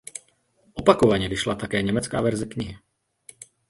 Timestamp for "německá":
1.81-2.21